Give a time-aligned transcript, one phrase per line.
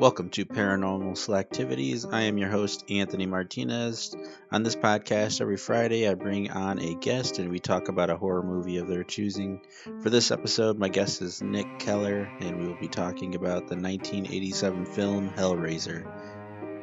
[0.00, 2.10] Welcome to Paranormal Slacktivities.
[2.10, 4.16] I am your host, Anthony Martinez.
[4.50, 8.16] On this podcast, every Friday, I bring on a guest and we talk about a
[8.16, 9.60] horror movie of their choosing.
[10.00, 13.76] For this episode, my guest is Nick Keller, and we will be talking about the
[13.76, 16.10] 1987 film Hellraiser.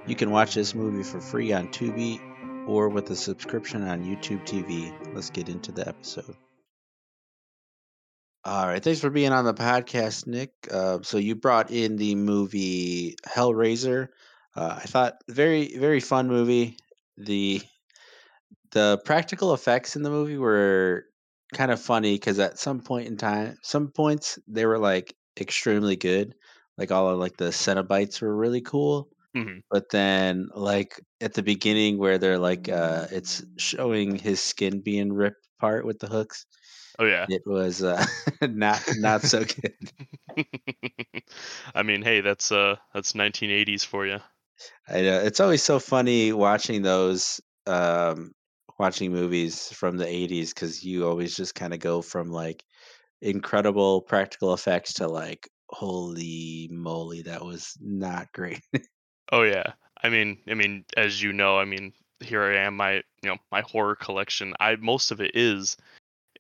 [0.06, 2.22] You can watch this movie for free on Tubi
[2.68, 4.94] or with a subscription on YouTube TV.
[5.16, 6.36] Let's get into the episode.
[8.48, 10.52] All right, thanks for being on the podcast, Nick.
[10.72, 14.08] Uh, so you brought in the movie Hellraiser.
[14.56, 16.78] Uh, I thought very very fun movie.
[17.18, 17.62] The
[18.72, 21.06] the practical effects in the movie were
[21.54, 25.96] kind of funny because at some point in time, some points they were like extremely
[25.96, 26.36] good.
[26.78, 29.10] Like all of like the Cenobites were really cool.
[29.36, 29.62] Mhm.
[29.72, 35.14] But then like at the beginning where they're like uh it's showing his skin being
[35.14, 36.46] ripped apart with the hooks.
[37.00, 37.28] Oh yeah.
[37.28, 38.04] It was uh
[38.42, 39.76] not not so good.
[41.76, 44.20] I mean, hey, that's uh that's 1980s for you.
[44.88, 48.32] I know it's always so funny watching those um
[48.80, 52.64] watching movies from the 80s cuz you always just kind of go from like
[53.22, 58.62] incredible practical effects to like holy moly that was not great.
[59.32, 59.74] Oh yeah.
[60.04, 63.38] I mean, I mean, as you know, I mean, here I am, my you know
[63.52, 64.54] my horror collection.
[64.60, 65.78] I most of it is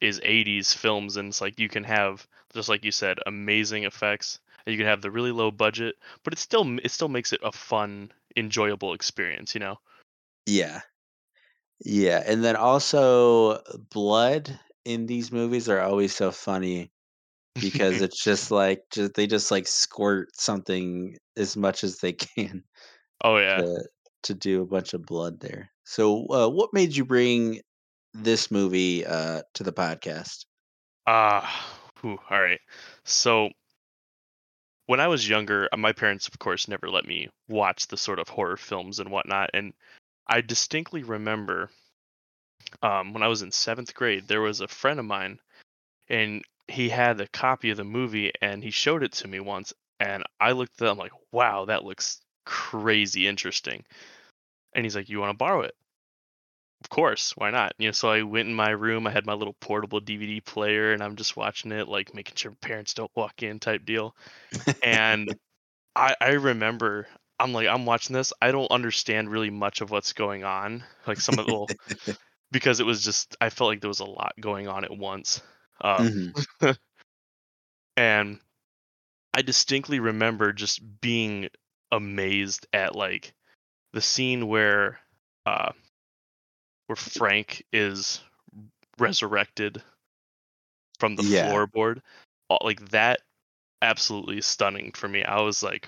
[0.02, 4.40] is 80s films, and it's like you can have just like you said, amazing effects.
[4.66, 7.40] And you can have the really low budget, but it still it still makes it
[7.44, 9.54] a fun, enjoyable experience.
[9.54, 9.80] You know.
[10.46, 10.82] yeah.
[11.86, 16.92] Yeah, and then also blood in these movies are always so funny
[17.62, 22.64] because it's just like just they just like squirt something as much as they can
[23.24, 23.58] oh yeah.
[23.58, 23.84] to
[24.24, 25.70] to do a bunch of blood there.
[25.86, 27.62] So, uh, what made you bring
[28.24, 30.46] this movie uh, to the podcast?
[31.06, 31.74] Ah.
[32.02, 32.60] whew, all right.
[33.04, 33.50] So
[34.86, 38.20] when I was younger, uh, my parents, of course, never let me watch the sort
[38.20, 39.50] of horror films and whatnot.
[39.54, 39.74] And
[40.28, 41.70] I distinctly remember
[42.82, 45.40] um, when I was in seventh grade, there was a friend of mine,
[46.10, 49.74] and he had a copy of the movie, and he showed it to me once.
[50.00, 53.84] And I looked at it, I'm like, wow, that looks crazy interesting.
[54.74, 55.76] And he's like, you want to borrow it?
[56.88, 57.74] Of course, why not?
[57.78, 59.08] You know, so I went in my room.
[59.08, 62.52] I had my little portable DVD player, and I'm just watching it, like making sure
[62.62, 64.16] parents don't walk in, type deal.
[64.82, 65.34] And
[65.96, 67.08] I I remember
[67.40, 68.34] I'm like I'm watching this.
[68.42, 70.84] I don't understand really much of what's going on.
[71.08, 71.74] Like some of the well,
[72.52, 75.42] because it was just I felt like there was a lot going on at once.
[75.82, 76.46] Um, Mhm.
[77.98, 78.40] and
[79.34, 81.50] I distinctly remember just being
[81.92, 83.34] amazed at like
[83.94, 85.00] the scene where
[85.46, 85.72] uh
[86.88, 88.22] where Frank is
[88.98, 89.82] resurrected
[91.00, 91.50] from the Yeah.
[91.50, 92.02] floorboard.
[92.62, 93.22] Like that
[93.82, 95.24] absolutely stunning for me.
[95.24, 95.88] I was like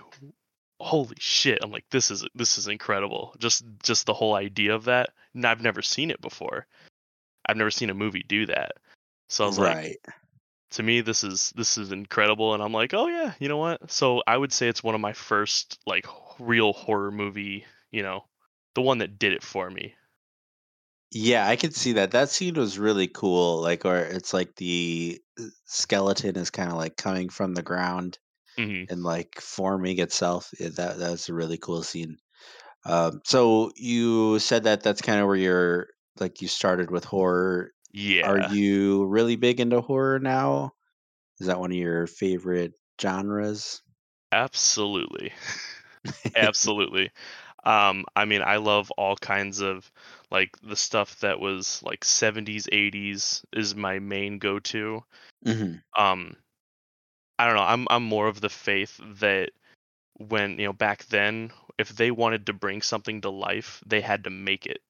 [0.81, 1.59] holy shit.
[1.61, 3.35] I'm like this is this is incredible.
[3.39, 5.09] Just just the whole idea of that.
[5.33, 6.67] And I've never seen it before.
[7.45, 8.73] I've never seen a movie do that.
[9.29, 9.99] So I was like
[10.71, 13.91] to me this is this is incredible and i'm like oh yeah you know what
[13.91, 16.05] so i would say it's one of my first like
[16.39, 18.23] real horror movie you know
[18.75, 19.93] the one that did it for me
[21.11, 22.11] Yeah, I can see that.
[22.11, 23.61] That scene was really cool.
[23.61, 28.19] Like, or it's like the uh, skeleton is kind of like coming from the ground
[28.57, 30.51] hmm and like forming itself.
[30.59, 32.17] Yeah, that that's a really cool scene.
[32.85, 35.89] Um, so you said that that's kind of where you're
[36.19, 37.73] like you started with horror.
[37.91, 38.23] Yeah.
[38.23, 40.73] Are you really big into horror now?
[41.39, 43.83] Is that one of your favorite genres?
[44.31, 45.31] absolutely
[46.35, 47.11] absolutely
[47.65, 49.91] um i mean i love all kinds of
[50.31, 55.03] like the stuff that was like 70s 80s is my main go-to.
[55.45, 56.35] Hmm um
[57.37, 59.49] i don't know i'm i'm more of the faith that
[60.17, 64.23] when you know back then if they wanted to bring something to life they had
[64.25, 64.81] to make it.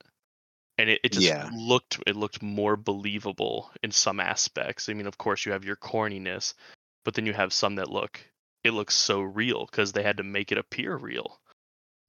[0.77, 1.49] And it, it just Yeah.
[1.53, 4.89] looked it looked more believable in some aspects.
[4.89, 6.53] I mean of course you have your corniness
[7.05, 8.19] but then you have some that look
[8.63, 11.39] it looks so real because they had to make it appear real.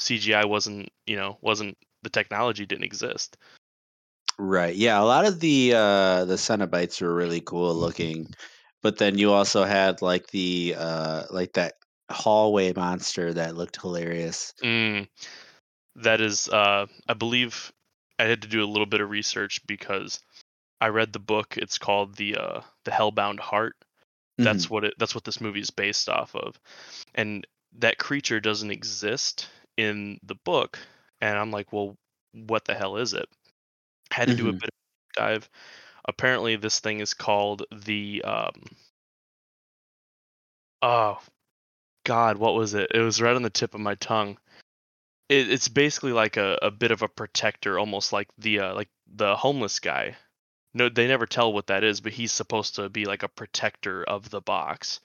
[0.00, 3.37] Cgi wasn't you know wasn't the technology didn't exist
[4.38, 4.75] Right.
[4.75, 8.32] Yeah, a lot of the uh the Cenobites were really cool looking,
[8.82, 11.75] but then you also had like the uh like that
[12.11, 14.52] hallway monster that looked hilarious.
[14.62, 15.08] mm,
[15.97, 17.73] that is uh i believe
[18.19, 20.20] i had to do a little bit of research because
[20.81, 23.76] i read the book it's called the uh the hellbound heart
[24.38, 24.70] that's Mhm.
[24.70, 26.58] what it that's what this movie is based off of
[27.14, 27.46] and
[27.79, 30.79] that creature doesn't exist in the book
[31.20, 31.96] and i'm like well
[32.32, 33.28] what the hell is it
[34.11, 34.61] had to do a Mhm.
[34.61, 35.50] bit of deep dive
[36.05, 38.64] apparently this thing is called the um
[40.82, 41.20] oh
[42.05, 42.90] God, what was it?
[42.94, 44.38] It was right on the tip of my tongue.
[45.28, 48.88] It, it's basically like a, a bit of a protector, almost like the uh, like
[49.14, 50.17] the homeless guy.
[50.72, 54.02] No, they never tell what that is, but he's supposed to be like a protector
[54.05, 55.00] of the box.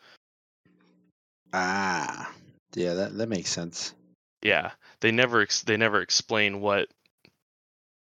[1.54, 2.32] Ah,
[2.74, 3.94] yeah, that that makes sense.
[4.46, 6.88] Yeah, they never ex- they never explain what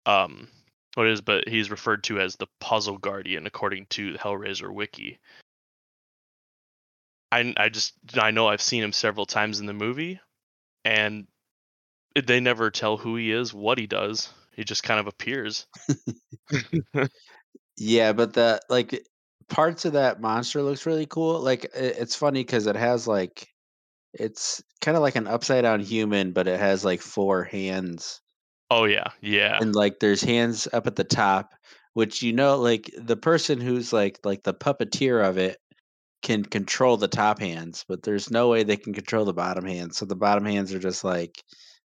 [0.04, 0.48] um
[0.94, 4.70] what it is, but he's referred to as the puzzle guardian according to the Hellraiser
[4.70, 5.18] wiki.
[7.32, 10.20] I I just I know I've seen him several times in the movie,
[10.84, 11.26] and
[12.14, 14.28] they never tell who he is, what he does.
[14.54, 15.66] He just kind of appears.
[17.76, 19.04] Yeah, but the like
[19.48, 21.40] parts of that monster looks really cool.
[21.40, 23.48] Like it's funny because it has like
[24.12, 28.20] it's kind of like an upside down human, but it has like four hands,
[28.70, 31.54] oh yeah, yeah, and like there's hands up at the top,
[31.94, 35.58] which you know, like the person who's like like the puppeteer of it
[36.22, 39.96] can control the top hands, but there's no way they can control the bottom hands.
[39.96, 41.42] So the bottom hands are just like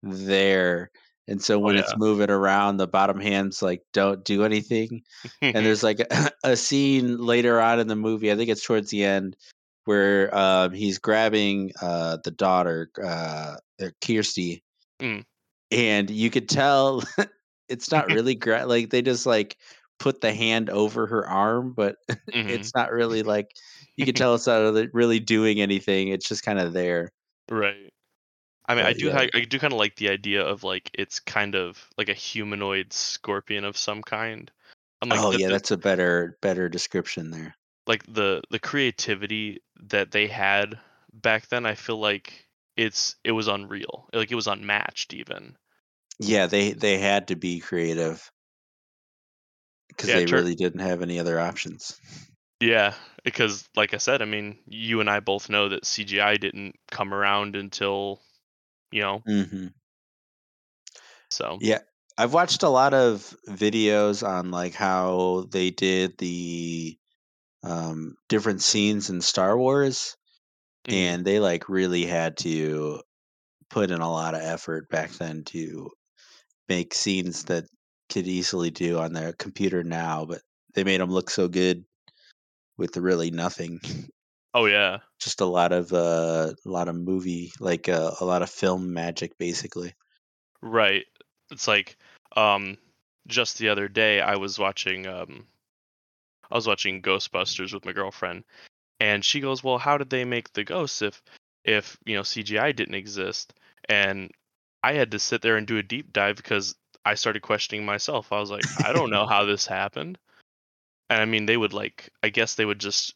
[0.03, 0.91] there.
[1.29, 1.83] And so oh when yeah.
[1.83, 5.03] it's moving around, the bottom hands like don't do anything.
[5.43, 8.91] And there's like a, a scene later on in the movie, I think it's towards
[8.91, 9.37] the end,
[9.85, 13.57] where um, he's grabbing uh, the daughter, uh,
[14.05, 14.63] Kirsty,
[15.01, 15.25] Mm.
[15.71, 17.03] and you could tell
[17.69, 19.57] it's not really gra- like they just like
[19.99, 21.97] put the hand over her arm, but
[22.33, 22.49] Mhm.
[22.51, 23.51] it's not really like
[23.97, 26.09] you could tell it's not really- doing anything.
[26.09, 27.13] It's just kind of there.
[27.51, 27.93] right.
[28.67, 29.13] I mean, I do yeah.
[29.13, 32.15] hi- I do kind of like the idea of like it's kind of like a
[32.15, 34.49] humanoid scorpion of some kind.
[35.03, 37.57] I'm like, oh the- yeah, that's a better better description there.
[37.91, 40.81] Like the the creativity that they had
[41.13, 41.67] back then.
[41.67, 44.09] I feel like it's it was unreal.
[44.15, 45.57] Like it was unmatched even.
[46.21, 48.31] Yeah, they they had to be creative
[49.89, 52.01] because Yeah, they tur- really didn't have any other options.
[52.61, 52.95] Yeah,
[53.25, 57.15] because like I said, I mean, you and I both know that CGI didn't come
[57.15, 58.21] around until,
[58.93, 59.73] you know, hmm
[61.31, 61.81] so Yeah,
[62.19, 66.99] I've watched a lot of videos on like how they did the
[67.63, 70.17] um, different scenes in Star Wars,
[70.89, 70.93] Mhm.
[70.95, 73.03] and they like really had to
[73.71, 75.91] put in a lot of effort back then to
[76.69, 77.65] make scenes that
[78.11, 80.43] could easily do on their computer now, but
[80.75, 81.85] they made them look so good
[82.77, 83.81] with really nothing.
[84.55, 88.43] oh yeah, Just a lot of uh, a lot of movie, like uh, a lot
[88.43, 89.95] of film magic, basically.
[90.63, 91.05] right.
[91.51, 91.97] It's like
[92.37, 92.79] um
[93.27, 95.47] just the other day I was watching um
[96.51, 98.45] I was watching Ghostbusters with my girlfriend
[99.01, 101.23] and she goes, "Well, how did they make the ghosts if
[101.65, 103.55] if, you know, CGI didn't exist?"
[103.89, 104.31] And
[104.83, 108.33] I had to sit there and do a deep dive because I started questioning myself.
[108.33, 110.19] I was like, "I don't know how this happened."
[111.09, 113.15] And I mean, they would like I guess they would just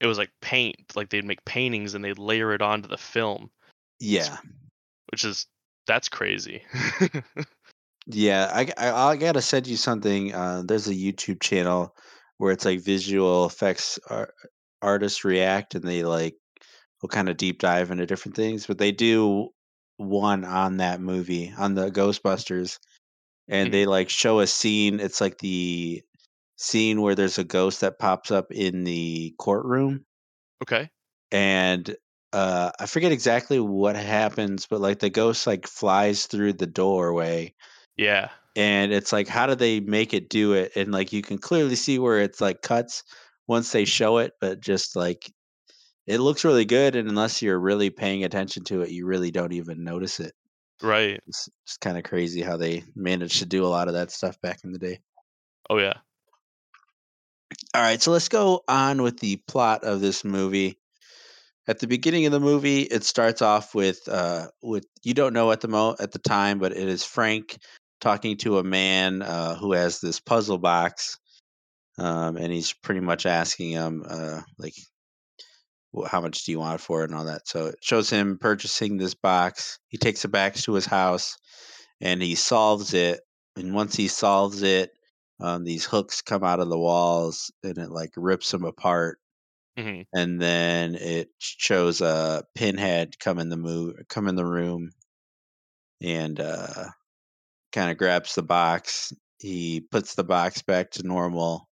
[0.00, 3.50] it was like paint, like they'd make paintings and they'd layer it onto the film,
[3.98, 4.36] Yeah,
[5.10, 5.46] which is
[5.86, 6.62] that's crazy.
[8.06, 10.34] Yeah, I, I I gotta send you something.
[10.34, 11.96] Uh, there's a YouTube channel
[12.44, 14.34] where it's like visual effects ar-
[14.82, 16.36] artists react, and they like
[17.02, 18.66] will kind of deep dive into different things.
[18.66, 19.50] But they do
[19.98, 22.78] one on that movie on the Ghostbusters,
[23.48, 23.72] and Mhm.
[23.72, 25.00] they like show a scene.
[25.00, 26.02] It's like the
[26.56, 30.06] scene where there's a ghost that pops up in the courtroom,
[30.62, 30.90] okay.
[31.30, 31.96] and
[32.32, 37.54] uh, I forget exactly what happens, but like the ghost like flies through the doorway
[37.96, 38.30] Yeah.
[38.56, 41.74] And it's like how do they make it do it and like you can clearly
[41.76, 43.02] see where it's like cuts
[43.46, 45.32] once they show it but just like
[46.06, 49.52] it looks really good and unless you're really paying attention to it you really don't
[49.52, 50.32] even notice it
[50.82, 51.20] Right.
[51.26, 54.40] it's, it's kind of crazy how they managed to do a lot of that stuff
[54.40, 55.00] back in the day
[55.70, 55.94] Oh yeah.
[57.74, 60.78] all right so let's go on with the plot of this movie
[61.66, 65.50] at the beginning of the movie it starts off with uh with you don't know
[65.50, 67.58] at the mo at the time but it is frank
[68.00, 71.18] talking to a man uh, who has this puzzle box
[71.98, 74.74] um, and he's pretty much asking him uh, like
[75.92, 77.10] "Wh- how much do you want for it?
[77.10, 77.48] and all that.
[77.48, 79.78] So it shows him purchasing this box.
[79.88, 81.36] He takes it back to his house
[82.00, 83.20] and he solves it
[83.56, 84.92] and once he solves it
[85.40, 89.20] um, these hooks come out of the walls and it like rips them apart
[89.76, 94.90] hmm and then it shows a pinhead come in the move come in the room
[96.00, 96.86] and uh
[97.74, 101.68] kind of grabs the box he puts the box back to normal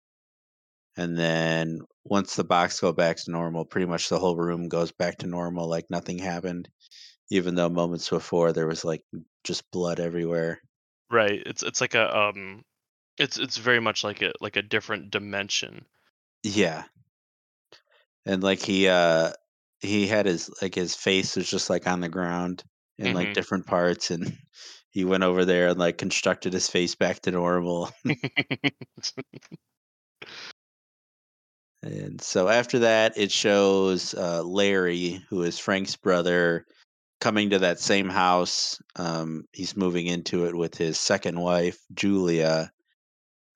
[0.97, 4.91] and then once the box go back to normal pretty much the whole room goes
[4.93, 6.69] back to normal like nothing happened
[7.31, 9.03] even though moments before there was like
[9.45, 10.61] just blood everywhere
[11.11, 11.41] Right.
[11.47, 12.65] It's it's like a um
[13.19, 15.87] it's it's very much like a like a different dimension.
[16.43, 16.85] yeah
[18.27, 19.33] and like he uh
[19.81, 22.63] he had his like his face was just like on the ground
[22.99, 23.33] in like Mhm.
[23.33, 24.37] different parts, and
[24.93, 27.91] he went over there and like constructed his face back to normal.
[31.83, 36.65] And so after that, it shows uh, Larry, who is Frank's brother,
[37.21, 38.81] coming to that same house.
[38.95, 42.71] Um, he's moving into it with his second wife, Julia.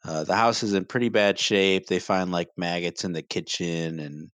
[0.05, 1.87] Uh, the house is in pretty bad shape.
[1.87, 4.29] They find like maggots in the kitchen, and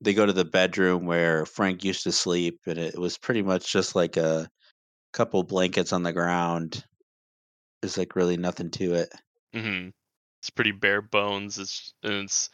[0.00, 3.72] they go to the bedroom where Frank used to sleep, and it was pretty much
[3.72, 4.48] just like a
[5.12, 6.84] couple blankets on the ground.
[7.82, 9.12] There's like really nothing to it.
[9.54, 9.92] Mhm.
[10.40, 11.58] It's pretty bare bones.
[11.58, 12.50] It's and it's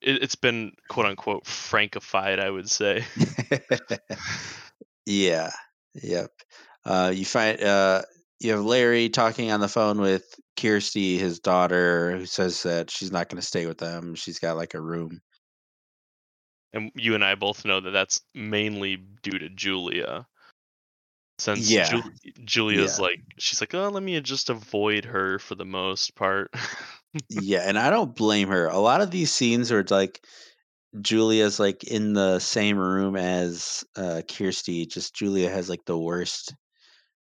[0.00, 3.04] it, it's been quote unquote frankified, I would say.
[5.06, 5.50] Yeah.
[5.94, 6.30] Yep.
[6.84, 8.02] Uh, you find uh,
[8.40, 10.22] you have Larry talking on the phone with
[10.54, 14.14] Kirsty, his daughter, who says that she's not going to stay with them.
[14.14, 15.22] She's got like a room.
[16.74, 20.26] and you and I both know that that's mainly due to Julia.
[21.38, 21.88] Since Yeah.
[21.88, 23.04] Ju- Julia's Yeah.
[23.04, 26.52] like, she's like, oh, let me just avoid her for the most part.
[27.30, 28.66] Yeah, and I don't blame her.
[28.66, 30.20] A lot of these scenes where it's like
[31.00, 34.86] Julia's like in the same room as uh, Kirsty.
[34.86, 36.54] Just Julia has like the worst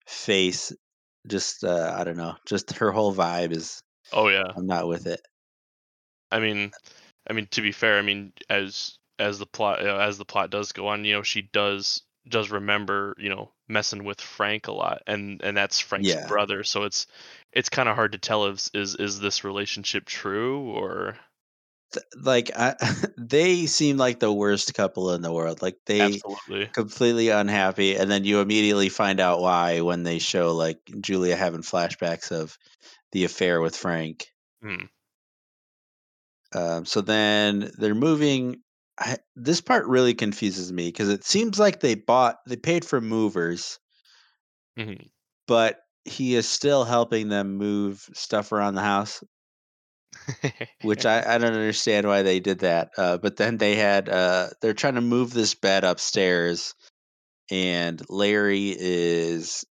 [0.07, 0.73] face.
[1.27, 2.35] Just uh, I don't know.
[2.47, 3.83] Just her whole vibe is.
[4.13, 5.21] oh yeah, I'm not with it.
[6.31, 6.73] I mean,
[7.29, 10.51] I mean to be fair, I mean as as the plot uh, as the plot
[10.51, 14.73] does go on, you know, she does does remember, you know, messing with Frank a
[14.73, 16.27] lot, and and that's Frank's Yeah.
[16.27, 16.65] brother.
[16.65, 17.07] So it's
[17.53, 21.17] it's kind of hard to tell if is is this relationship true or
[21.93, 22.75] th- like I,
[23.19, 25.63] they seem like the worst couple in the world.
[25.63, 26.71] Like they absolutely.
[26.73, 31.63] completely unhappy, and then you immediately find out why when they show like Julia having
[31.63, 32.59] flashbacks of
[33.13, 34.27] the affair with Frank.
[34.63, 34.87] Hmm.
[36.53, 38.63] Um, so then they're moving.
[38.99, 43.01] I, this part really confuses me because it seems like they bought they paid for
[43.01, 43.79] movers,
[44.79, 45.11] Mhm.
[45.47, 49.23] but he is still helping them move stuff around the house.
[50.83, 52.91] which I, I don't understand why they did that.
[52.97, 56.75] Uh, but then they had uh, they're trying to move this bed upstairs,
[57.51, 59.65] and Larry is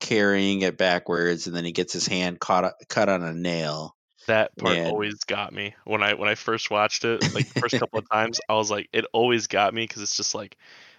[0.00, 3.96] carrying it backwards, and then he gets his hand caught cut on a nail.
[4.26, 7.22] That part always got me when I when I first watched it.
[7.34, 10.16] Like the first couple of times, I was like, it always got me because it's
[10.16, 10.56] just like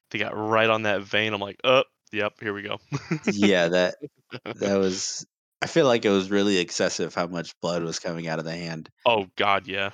[0.10, 1.34] they got right on that vein.
[1.34, 2.80] I'm like, oh, yep, here we go.
[3.25, 3.96] yeah, that
[4.56, 5.25] that was.
[5.62, 8.51] I feel like it was really excessive how much blood was coming out of the
[8.51, 8.89] hand.
[9.06, 9.92] oh God, yeah.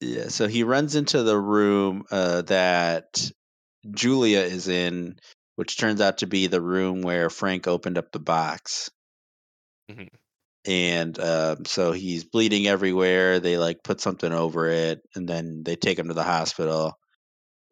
[0.00, 3.30] Yeah, so he runs into the room uh, that
[3.90, 5.16] Julia is in,
[5.54, 8.90] which turns out to be the room where Frank opened up the box.
[9.90, 10.08] Mhm.
[10.66, 13.40] And um, so he's bleeding everywhere.
[13.40, 16.94] They like put something over it, and then they take him to the hospital.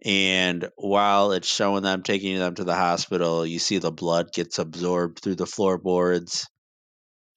[0.05, 4.59] And while it's showing them taking them to the hospital, you see the blood gets
[4.59, 6.47] absorbed through the floorboards,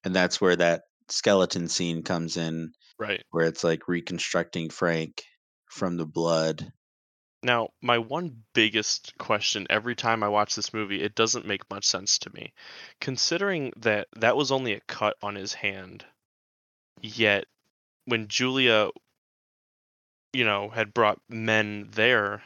[0.03, 3.23] and that's where that skeleton scene comes in Right.
[3.31, 5.23] where it's like reconstructing Frank
[5.71, 6.71] from the blood.
[7.43, 11.85] Now, my one biggest question every time I watch this movie, it doesn't make much
[11.85, 12.53] sense to me.
[12.99, 16.05] Considering that that was only a cut on his hand,
[17.01, 17.45] yet
[18.05, 18.89] when Julia,
[20.33, 22.43] you know, had brought men there,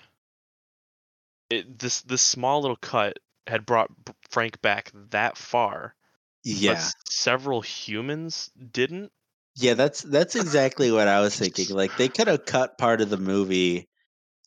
[1.49, 3.17] it, this this small little cut
[3.47, 3.91] had brought
[4.29, 5.95] Frank back that far.
[6.43, 6.71] but Yeah.
[6.73, 9.11] s- several humans didn't.
[9.55, 11.69] Yeah, that's that's exactly what I was thinking.
[11.69, 13.87] Like they could have cut part of the movie.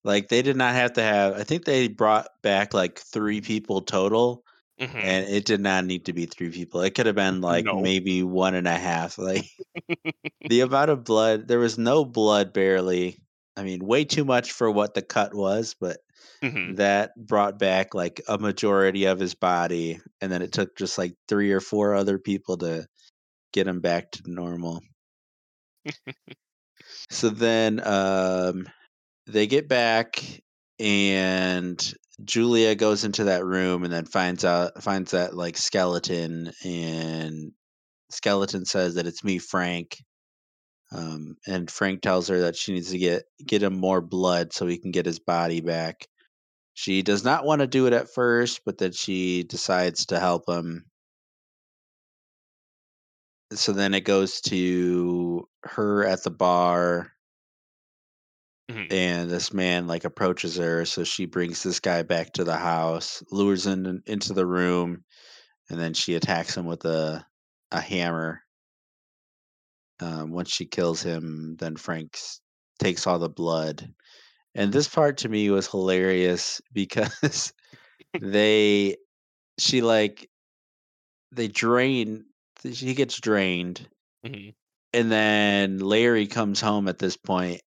[0.04, 3.80] Like they did not have to have I think they brought back like 3 people
[3.82, 4.44] total
[4.78, 5.04] Mhm.
[5.04, 6.82] and it did not need to be 3 people.
[6.82, 7.75] It could have been like No.
[7.75, 9.18] maybe one and a half.
[9.25, 9.46] Like
[10.49, 13.18] the amount of blood, there was no blood barely.
[13.56, 15.99] I mean, way too much for what the cut was, but
[16.42, 16.76] Mhm.
[16.76, 21.16] that brought back like a majority of his body and then it took just like
[21.28, 22.87] 3 or 4 other people to
[23.52, 24.80] get him back to normal.
[27.11, 28.66] so then um
[29.26, 30.23] they get back
[30.78, 37.52] and Julia goes into that room and then finds out finds that like skeleton and
[38.11, 39.97] skeleton says that it's me Frank
[40.95, 44.66] um, and Frank tells her that she needs to get get him more blood so
[44.66, 46.07] he can get his body back.
[46.75, 50.49] She does not want to do it at first, but then she decides to help
[50.49, 50.85] him.
[53.52, 57.13] So then it goes to her at the bar
[58.71, 58.90] Mhm.
[58.90, 63.23] and this man like approaches her so she brings this guy back to the house
[63.30, 65.04] lures him into the room
[65.71, 67.26] and then she attacks him with a
[67.73, 68.42] a hammer
[70.00, 72.18] um, once she kills him then frank
[72.78, 73.94] takes all the blood
[74.54, 77.52] And this part to me was hilarious because
[78.21, 78.97] they
[79.59, 80.30] she like
[81.33, 82.25] they drain
[82.73, 83.90] she gets drained
[84.25, 84.54] hmm
[84.92, 87.61] and then Larry comes home at this point.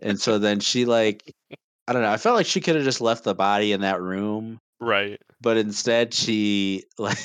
[0.00, 1.32] And so then she like
[1.86, 4.00] I don't know, I felt like she could have just left the body in that
[4.00, 5.20] room, Right.
[5.40, 7.18] but instead she like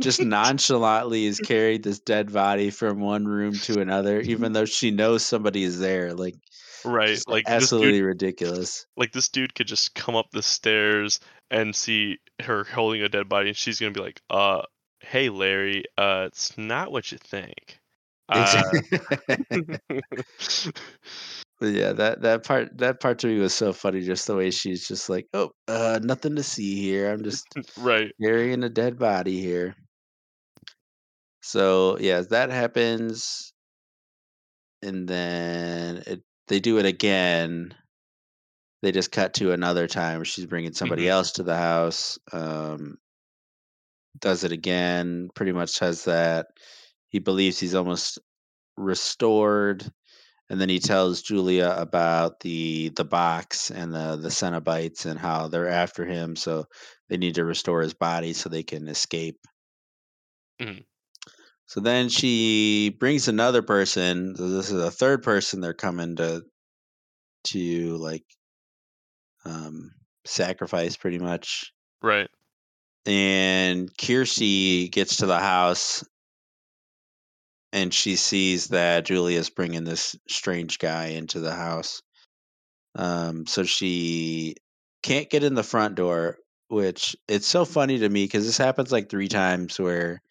[0.00, 4.90] just nonchalantly has carried this dead body from one room to another, even though she
[4.90, 6.14] knows somebody is there.
[6.14, 6.34] Like
[6.84, 7.20] Right.
[7.26, 8.86] like this dude absolutely ridiculous.
[8.96, 13.28] like this dude could just come up the stairs and see her holding a dead
[13.28, 14.62] body and she's gonna be like, uh,
[15.00, 17.78] hey Larry, uh it's not what you think.
[18.28, 18.62] Uh
[21.58, 24.50] But yeah, that that part that part to me was so funny, just the way
[24.50, 27.10] she's just like, "Oh, uh, nothing to see here.
[27.10, 27.46] I'm just
[27.76, 28.12] right.
[28.22, 29.76] carrying a dead body here."
[31.42, 33.52] So yeah, that happens,
[34.82, 37.74] and then it, they do it again.
[38.82, 40.24] They just cut to another time.
[40.24, 42.18] She's bringing somebody hmm else to the house.
[42.32, 42.98] Um,
[44.18, 45.28] does it again.
[45.34, 46.48] Pretty much says that
[47.08, 48.18] he believes he's almost
[48.76, 49.90] restored
[50.50, 55.48] and then he tells Julia about the the box and the the Cenobites and how
[55.48, 56.66] they're after him, so
[57.08, 59.38] they need to restore his body so they can escape.
[60.60, 60.84] Mhm.
[61.66, 64.36] So then she brings another person.
[64.36, 66.44] So this is a third person they're coming to
[67.44, 68.24] to like
[69.44, 69.90] um,
[70.24, 71.72] sacrifice, pretty much.
[72.02, 72.28] Right.
[73.06, 76.04] And Kirsty gets to the house
[77.76, 82.00] and she sees that Julia's bringing this strange guy into the house.
[82.94, 84.54] Um, so she
[85.02, 88.90] can't get in the front door, which it's so funny to me because this happens
[88.90, 90.22] like three times where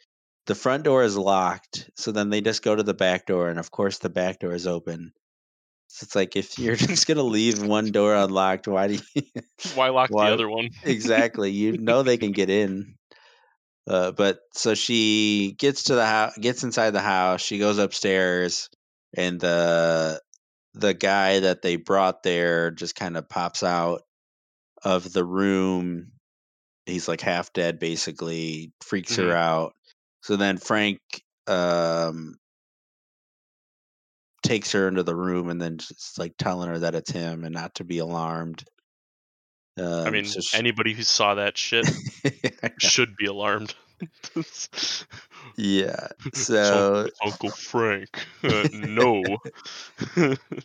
[0.48, 1.88] the front door is locked.
[1.96, 4.54] So then they just go to the back door, and of course the back door
[4.54, 5.14] is open.
[5.88, 9.22] So it's like if you're just gonna leave one door unlocked, why do you?
[9.76, 10.70] Why lock why the other one?
[10.82, 11.52] exactly?
[11.52, 12.96] You know they can get in.
[13.88, 17.42] Uh, but so she gets to the house, gets inside the house.
[17.42, 18.70] She goes upstairs,
[19.16, 20.22] and the
[20.74, 24.02] the guy that they brought there just kind of pops out
[24.84, 26.12] of the room.
[26.86, 28.72] He's like half dead, basically.
[28.82, 29.36] Freaks her Mhm.
[29.36, 29.74] out.
[30.22, 31.00] So then Frank
[31.48, 32.36] um,
[34.44, 37.54] takes her into the room and then just like telling her that it's him and
[37.54, 38.64] not to be alarmed.
[39.78, 41.86] Um, I mean, so she, anybody who saw that shit
[42.80, 43.76] should be alarmed.
[45.58, 46.08] yeah.
[46.34, 48.26] So Uncle, Uncle Frank.
[48.44, 49.24] Uh, no.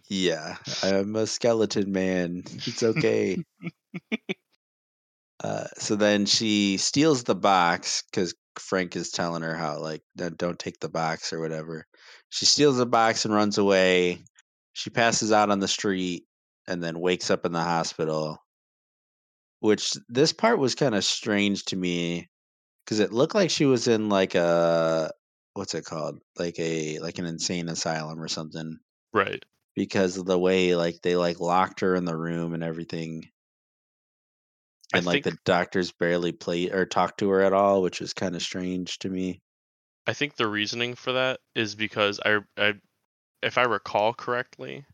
[0.08, 2.42] yeah, I'm a skeleton man.
[2.46, 3.42] It's okay.
[5.42, 10.58] Uh, so then she steals the box because Frank is telling her how, like, don't
[10.58, 11.86] take the box or whatever.
[12.28, 14.22] She steals the box and runs away.
[14.72, 16.24] She passes out on the street
[16.68, 18.38] and then wakes up in the hospital.
[19.60, 22.28] Which this part was kind of strange to me
[22.84, 25.12] because it looked like she was in like a
[25.54, 28.78] what's it called, like a like an insane asylum or something.
[29.12, 29.44] right.
[29.74, 33.24] Because of the way like they like locked her in the room and everything.
[34.94, 38.00] I And like think the doctors barely played or talked to her at all, which
[38.00, 39.40] was kind of strange to me.
[40.06, 42.74] I think the reasoning for that is because I, I
[43.42, 44.86] if I recall correctly,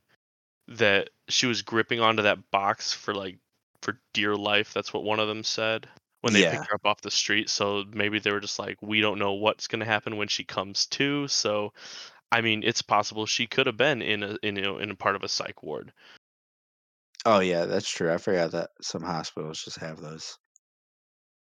[0.69, 3.39] that she was gripping onto that box for like
[3.87, 4.75] for dear life.
[4.75, 5.89] That's what one of them said
[6.23, 6.51] when they Yeah.
[6.51, 7.51] picked her up off the street.
[7.51, 10.87] So maybe they were just like, we don't know what's gonna happen when she comes
[10.89, 11.29] to.
[11.29, 11.73] So,
[12.33, 15.17] I mean, it's possible she could have been in a in a, in a part
[15.17, 15.93] of a psych ward.
[17.27, 18.11] Oh yeah, that's true.
[18.11, 20.39] I forgot that some hospitals just have those.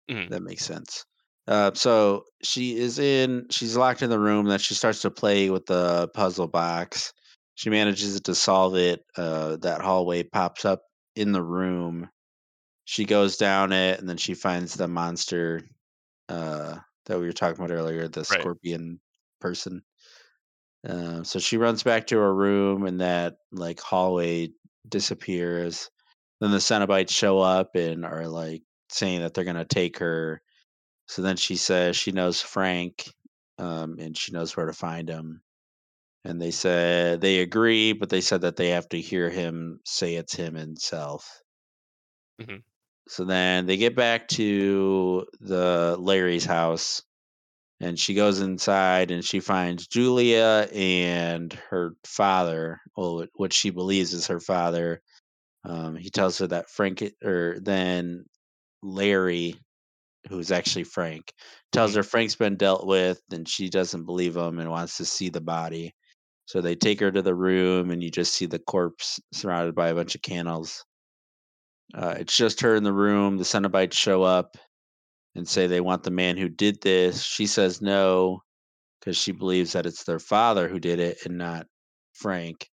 [0.08, 0.30] Mhm.
[0.30, 1.04] That makes sense.
[1.46, 3.46] Uh, so she is in.
[3.50, 4.46] She's locked in the room.
[4.46, 7.12] That she starts to play with the puzzle box.
[7.54, 9.04] She manages to solve it.
[9.16, 10.82] Uh, that hallway pops up
[11.14, 12.08] in the room.
[12.84, 15.62] She goes down it, and then she finds the monster
[16.28, 18.50] uh, that we were talking about earlier, the Right.
[18.50, 19.00] scorpion
[19.40, 19.84] person.
[20.86, 24.50] Uh, so she runs back to her room, and that like hallway
[24.88, 25.90] disappears.
[26.40, 30.42] Then the Cenobites show up and are like saying that they're gonna take her.
[31.08, 33.12] So then she says she knows Frank,
[33.58, 35.42] um, and she knows where to find him.
[36.24, 40.16] And they said they agree, but they said that they have to hear him say
[40.16, 41.42] it's him himself.
[42.38, 42.64] Mhm.
[43.08, 47.02] So then they get back to the Larry's house,
[47.80, 54.14] and she goes inside and she finds Julia and her father, well, what she believes
[54.14, 55.02] is her father.
[55.64, 58.26] Um, he tells her that Frank, or then
[58.82, 59.56] Larry,
[60.28, 61.32] who's actually Frank,
[61.72, 61.96] tells Mhm.
[61.96, 65.40] her Frank's been dealt with, and she doesn't believe him and wants to see the
[65.40, 65.94] body.
[66.46, 69.88] So they take her to the room, and you just see the corpse surrounded by
[69.90, 70.84] a bunch of candles.
[71.92, 73.36] Uh, it's just her in the room.
[73.36, 74.56] The Cenobites show up
[75.34, 77.22] and say they want the man who did this.
[77.22, 78.42] She says no
[79.00, 81.66] because she believes that it's their father who did it and not
[82.14, 82.68] Frank.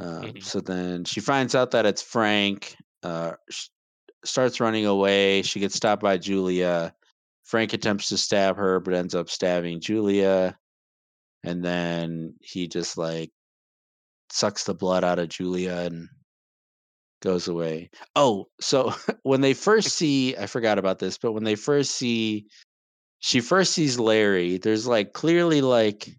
[0.00, 0.42] Um, Mhm.
[0.42, 2.74] So then she finds out that it's Frank.
[3.02, 3.34] Uh,
[4.24, 5.42] starts running away.
[5.42, 6.94] She gets stopped by Julia.
[7.44, 10.56] Frank attempts to stab her, but ends up stabbing Julia.
[11.44, 13.30] And then he just like
[14.30, 16.08] sucks the blood out of Julia and
[17.22, 17.88] goes away.
[18.14, 22.46] Oh, so when they first see, I forgot about this, but when they first see,
[23.20, 26.10] she first sees Larry, there's like clearly like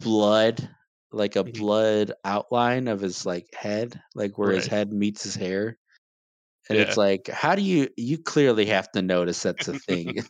[0.00, 0.68] blood,
[1.10, 1.58] like a Mhm.
[1.58, 5.78] blood outline of his like head, like where his head meets his hair.
[6.68, 6.84] And Yeah.
[6.84, 10.22] it's like, how do you, you clearly have to notice that's a thing.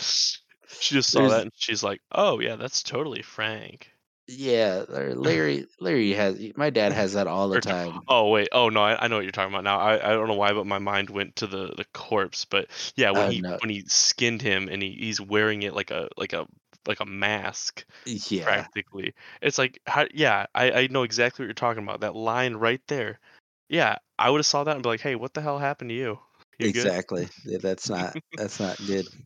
[0.00, 3.92] she just saw There's- that and she's like, "Oh yeah, that's totally Frank."
[4.28, 8.00] Yeah, Larry, Larry, has, my dad has that all the time.
[8.08, 9.78] Oh wait, oh no, I, I know what you're talking about now.
[9.78, 12.44] I, I don't know why, but my mind went to the the corpse.
[12.44, 13.58] But yeah, when Oh, he no.
[13.60, 16.46] when he skinned him and he, he's wearing it like a like a
[16.86, 18.44] like a mask Yeah.
[18.44, 19.14] practically.
[19.42, 22.00] It's like how yeah, I, I know exactly what you're talking about.
[22.00, 23.20] That line right there.
[23.68, 25.94] Yeah, I would have saw that and be like, hey, what the hell happened to
[25.94, 26.18] you?
[26.58, 26.86] You good?
[26.86, 27.28] exactly.
[27.44, 29.06] Yeah, that's not that's not good.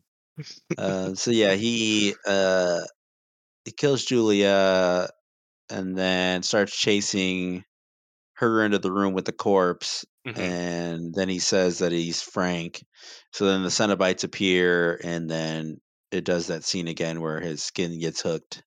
[0.75, 2.81] Uh, so yeah, he uh
[3.65, 5.09] he kills Julia
[5.69, 7.65] and then starts chasing
[8.35, 10.05] her into the room with the corpse.
[10.25, 10.37] Mhm.
[10.39, 12.83] And then he says that he's Frank.
[13.33, 17.99] So then the Cenobites appear, and then it does that scene again where his skin
[17.99, 18.63] gets hooked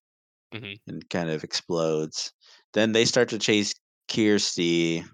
[0.53, 0.77] Mhm.
[0.87, 2.33] and kind of explodes.
[2.75, 3.75] Then they start to chase
[4.09, 5.05] Kirsty.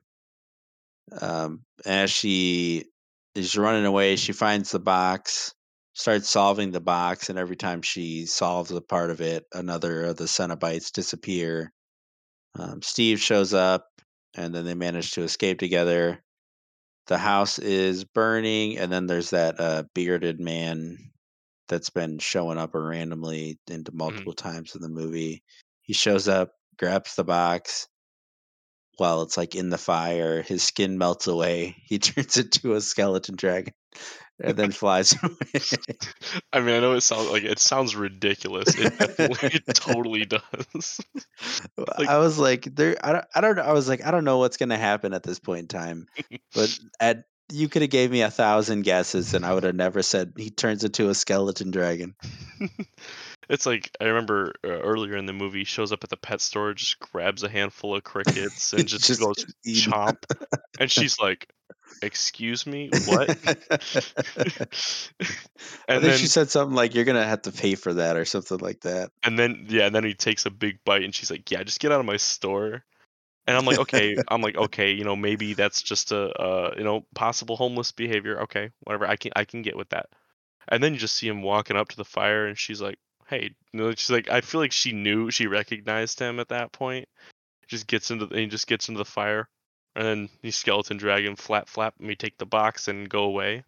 [1.20, 2.86] Um, as she
[3.34, 5.54] is running away, she finds the box,
[5.94, 10.16] starts solving the box, and every time she solves a part of it, another of
[10.16, 11.72] the Cenobites disappear.
[12.58, 13.86] Um, Steve shows up,
[14.34, 16.22] and then they manage to escape together.
[17.08, 20.98] The house is burning, and then there's that uh, bearded man
[21.68, 25.42] that's been showing up randomly into multiple times in the movie.
[25.82, 27.88] He shows up, grabs the box,
[28.98, 31.76] while it's like in the fire, his skin melts away.
[31.84, 33.74] He turns into a skeleton dragon
[34.42, 35.62] and then flies away.
[36.52, 38.74] I mean, I know it sounds like it sounds ridiculous.
[38.76, 41.00] It it totally does.
[41.76, 42.96] Like- I was like, there.
[43.02, 43.24] I don't.
[43.34, 43.56] I don't.
[43.56, 43.62] know.
[43.62, 46.06] I was like, I don't know what's gonna happen at this point in time.
[46.54, 50.02] But at you could have gave me a thousand guesses, and I would have never
[50.02, 52.14] said he turns into a skeleton dragon.
[53.48, 56.72] it's like I remember uh, earlier in the movie, shows up at the pet store,
[56.74, 60.24] just grabs a handful of crickets and just, goes chomp,
[60.80, 61.48] and she's like,
[62.02, 63.28] "Excuse me, what?"
[65.88, 68.16] I and think then she said something like, "You're gonna have to pay for that"
[68.16, 69.10] or something like that.
[69.22, 71.80] and then yeah, and then he takes a big bite, and she's like, "Yeah, just
[71.80, 72.84] get out of my store."
[73.46, 76.84] And I'm like, okay, I'm like, okay, you know, maybe that's just a, uh, you
[76.84, 78.42] know, possible homeless behavior.
[78.42, 80.06] Okay, whatever, I can, I can get with that.
[80.68, 83.50] And then you just see him walking up to the fire, and she's like, hey,
[83.72, 87.08] you know, she's like, I feel like she knew, she recognized him at that point.
[87.66, 89.48] Just gets into, the, he just gets into the fire,
[89.96, 93.64] and then he skeleton dragon flap flap, and we take the box and go away.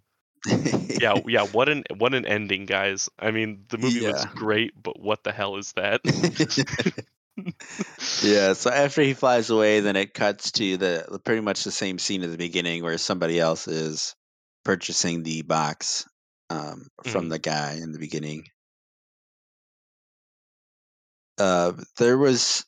[1.01, 3.09] Yeah, yeah, what an, what an ending, guys.
[3.19, 4.33] I mean, the movie was Yeah.
[4.35, 6.03] great, but what the hell is that?
[8.21, 8.53] yeah.
[8.53, 12.23] So after he flies away, then it cuts to the pretty much the same scene
[12.23, 14.15] at the beginning where somebody else is
[14.65, 16.07] purchasing the box
[16.51, 17.29] um, from Mhm.
[17.29, 18.45] the guy in the beginning.
[21.39, 22.65] Uh, there was,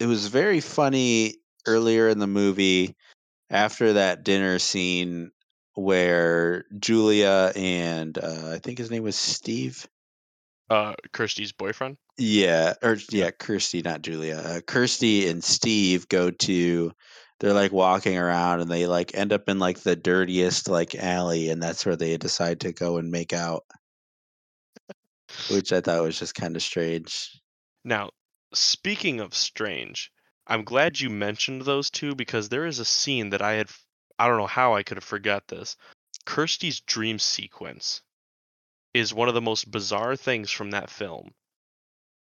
[0.00, 2.96] it was very funny earlier in the movie
[3.50, 5.30] after that dinner scene
[5.74, 9.86] where Julia and uh, I think his name was Steve.
[10.70, 11.96] uh, Kirsty's boyfriend.
[12.18, 13.30] Yeah, or Yeah.
[13.30, 14.36] Kirsty, not Julia.
[14.36, 16.92] Uh, Kirsty and Steve go to.
[17.40, 21.50] They're like walking around, and they like end up in like the dirtiest like alley,
[21.50, 23.64] and that's where they decide to go and make out,
[25.50, 27.40] which I thought was just kind of strange.
[27.84, 28.10] Now,
[28.54, 30.12] speaking of strange,
[30.46, 33.70] I'm glad you mentioned those two because there is a scene that I had
[34.18, 35.76] I don't know how I could have forgot this.
[36.24, 38.02] Kirsty's dream sequence
[38.94, 41.32] is one of the most bizarre things from that film.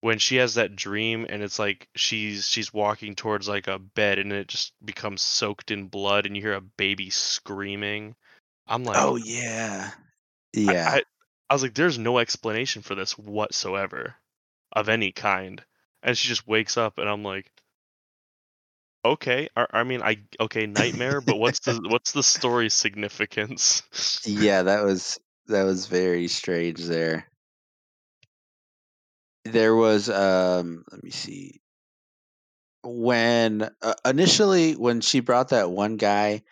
[0.01, 4.19] When she has that dream and it's like she's she's walking towards like a bed
[4.19, 8.17] and it just becomes soaked in blood and you hear a baby screaming.
[8.67, 9.93] I'm like oh yeah,
[10.57, 10.91] I- yeah.
[10.91, 11.03] I,
[11.49, 14.15] I was like, there's no explanation for this whatsoever
[14.73, 15.63] of any kind.
[16.03, 17.51] And she just wakes up and I'm like,
[19.05, 19.49] okay.
[19.57, 23.83] I, I mean, I okay, nightmare, but what's the what's the story significance?
[24.27, 27.27] yeah, that was that was very strange there.
[29.45, 31.61] there was um let me see
[32.85, 36.43] when uh, initially when she brought that one guy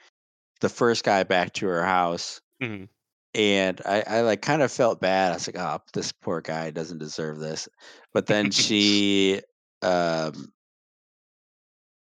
[0.61, 2.89] the first guy back to her house Mhm.
[3.35, 6.71] and I, I like kind of felt bad i was like oh this poor guy
[6.71, 7.69] doesn't deserve this
[8.13, 9.41] but then she
[9.83, 10.53] um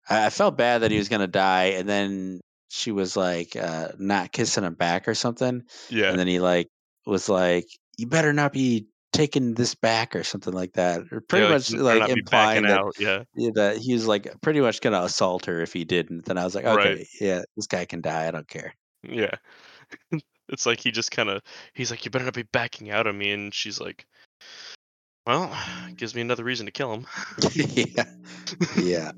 [0.09, 3.89] I, I felt bad that he was gonna die and then she was like uh
[3.99, 6.11] not kissing him back or something Yeah.
[6.11, 6.69] and then he like
[7.07, 7.67] was like
[7.99, 11.71] you better not be taking this back or something like that or pretty yeah, much
[11.71, 12.95] better like implying that out.
[12.99, 13.25] Yeah.
[13.37, 16.25] yeah, that he was like pretty much gonna assault her if he didn't.
[16.25, 16.79] Then I was like, Right.
[16.87, 18.27] okay, yeah, this guy can die.
[18.27, 18.75] I don't care.
[19.03, 19.35] Yeah.
[20.49, 21.43] it's like he just kind of
[21.75, 24.07] he's like, you better not be backing out on me, and she's like,
[25.27, 25.57] well,
[25.97, 27.07] gives me another reason to kill him.
[27.55, 28.05] yeah,
[28.77, 29.13] yeah.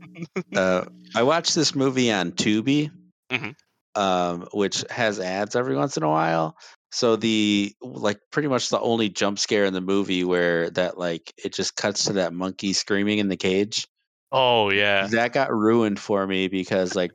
[0.55, 2.91] Uh, I watched this movie on Tubi,
[3.31, 3.55] Mhm.
[3.95, 6.57] um, which has ads every once in a while.
[6.93, 11.33] So the like pretty much the only jump scare in the movie where that like
[11.43, 13.89] it just cuts to that monkey screaming in the cage.
[14.31, 15.09] Oh yeah.
[15.09, 17.13] That got ruined for me because like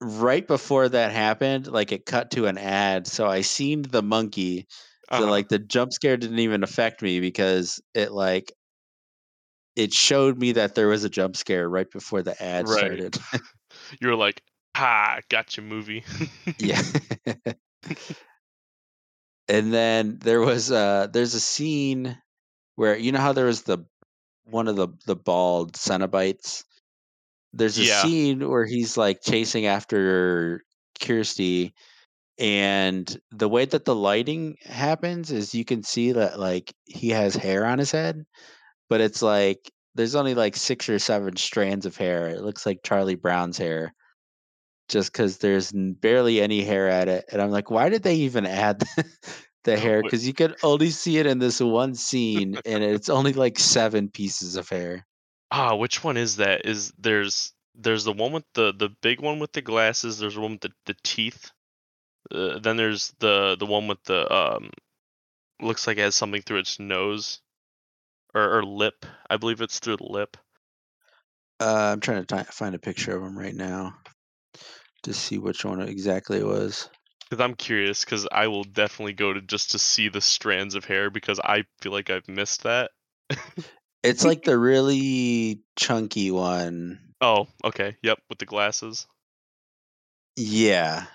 [0.00, 3.06] right before that happened, like it cut to an ad.
[3.06, 4.66] So I seen the monkey.
[5.12, 5.28] So Uh-huh.
[5.28, 8.52] like the jump scare didn't even affect me because it like
[9.76, 13.02] it showed me that there was a jump scare right before the ad Right.
[13.08, 13.16] started.
[14.00, 14.42] You were like,
[14.74, 16.04] ah, gotcha, movie.
[16.58, 16.82] yeah.
[19.48, 22.20] and then there was uh there's a scene
[22.76, 23.78] where you know how there was the
[24.44, 26.64] one of the the bald Cenobites.
[27.52, 27.86] There's a Yeah.
[27.86, 30.64] scene where he's like chasing after
[31.00, 31.74] Kirsty
[32.38, 37.34] and the way that the lighting happens is you can see that like he has
[37.34, 38.24] hair on his head
[38.88, 42.80] but it's like there's only like six or seven strands of hair it looks like
[42.84, 43.92] charlie brown's hair
[44.88, 48.46] just because there's barely any hair at it and i'm like why did they even
[48.46, 48.82] add
[49.64, 53.32] the hair because you could only see it in this one scene and it's only
[53.32, 55.04] like seven pieces of hair
[55.50, 56.66] Ah, which one is that?
[56.66, 60.18] Is there's there's the one with the the big one with the glasses.
[60.18, 61.50] There's the one with the the teeth.
[62.30, 64.70] Uh, then there's the the one with the um
[65.60, 67.40] looks like it has something through its nose
[68.34, 69.06] or, or lip.
[69.30, 70.36] I believe it's through the lip.
[71.60, 73.94] uh, i'm trying to ti- find a picture of him right now
[75.02, 76.88] to see which one exactly it was
[77.28, 80.84] Because I'm curious, because I will definitely go to just to see the strands of
[80.84, 82.90] hair because I feel like I've missed that.
[84.02, 87.14] It's like the really chunky one.
[87.20, 87.96] Oh, okay.
[88.02, 89.06] Yep, with the glasses.
[90.36, 91.06] Yeah.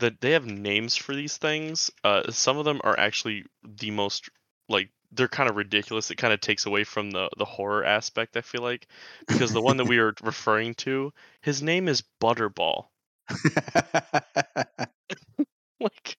[0.00, 1.90] That they have names for these things.
[2.04, 4.28] Uh, some of them are actually the most
[4.68, 6.10] like they're kind of ridiculous.
[6.10, 8.36] It kind of takes away from the the horror aspect.
[8.36, 8.88] I feel like
[9.28, 12.88] because the one that we are referring to, his name is Butterball.
[15.80, 16.16] Like,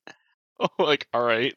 [0.60, 1.54] oh, like all right.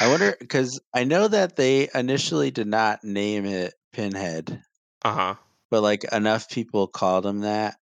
[0.00, 4.62] I wonder because I know that they initially did not name it Pinhead,
[5.04, 5.34] Uh huh.
[5.70, 7.76] but like enough people called him that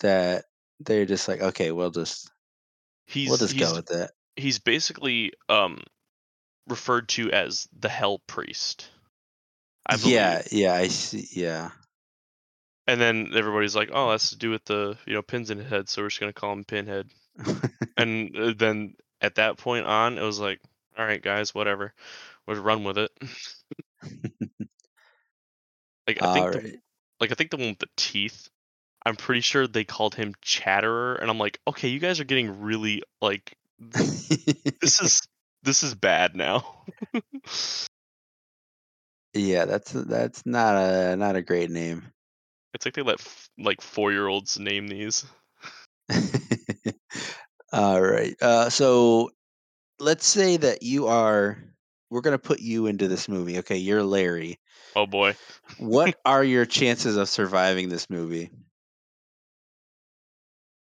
[0.00, 0.46] that
[0.80, 2.30] they're just like, okay, we'll just
[3.06, 4.12] He's we'll just he's go with that.
[4.36, 5.82] he's basically um
[6.68, 8.88] referred to as the Hell Priest.
[10.04, 11.26] Yeah, yeah, I see.
[11.32, 11.70] Yeah,
[12.86, 15.68] And then everybody's like, "Oh, that's to do with the you know pins in his
[15.68, 17.08] head, so we're just gonna call him Pinhead."
[17.96, 20.60] And uh, then at that point on, it was like,
[20.96, 21.92] "All right, guys, whatever,
[22.46, 23.10] we'll run with it."
[26.06, 26.78] like I all think the
[27.20, 28.48] like I think the one with the teeth.
[29.04, 32.60] I'm pretty sure they called him Chatterer, and I'm like, okay, you guys are getting
[32.60, 34.30] really like this
[35.00, 35.22] is
[35.62, 36.84] this is bad now.
[39.34, 42.04] yeah, that's that's not a not a great name.
[42.74, 45.24] it's like they let f- like four year olds name these.
[47.72, 48.34] All right.
[48.42, 49.30] Uh, so
[49.98, 51.58] let's say that you are.
[52.10, 53.58] We're gonna put you into this movie.
[53.58, 54.58] Okay, you're Larry.
[54.96, 55.36] Oh boy.
[55.78, 58.50] What are your chances of surviving this movie?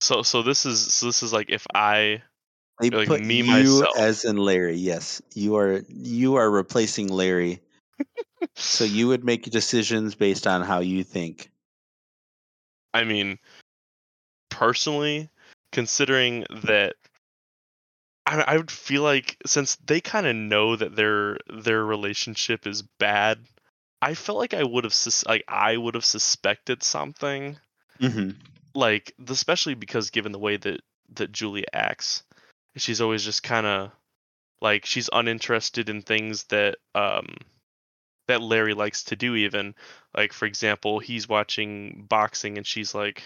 [0.01, 2.23] So so this is so this is like if I
[2.81, 3.97] They Like put me, you myself.
[3.99, 4.77] as in Larry.
[4.77, 5.83] Yes, you are.
[5.89, 7.61] You are replacing Larry.
[8.57, 11.51] So you would make decisions based on how you think.
[12.95, 13.39] I mean,
[14.49, 15.29] personally,
[15.73, 16.97] considering that,
[18.27, 22.83] I, I would feel like since they kind of know that their their relationship is
[22.99, 23.39] bad,
[24.01, 27.59] I felt like I would have sus- like I would have suspected something
[28.01, 28.31] Mm-hmm.
[28.75, 30.81] Like especially because given the way that
[31.15, 32.23] that Julia acts,
[32.77, 33.91] she's always just kind of
[34.61, 37.37] like she's uninterested in things that um
[38.29, 39.75] that Larry likes to do even
[40.17, 43.23] like for example he's watching boxing and she's like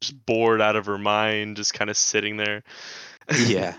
[0.00, 2.62] just bored out of her mind just kind of sitting there
[3.46, 3.76] Yeah.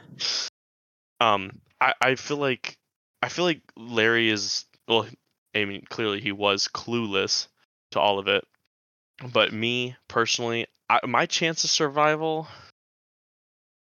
[1.20, 2.78] um I, I feel like
[3.22, 5.08] I feel like Larry is well.
[5.56, 7.48] I mean, clearly he was clueless
[7.92, 8.46] to all of it.
[9.32, 12.48] But me personally, I, my chance of survival,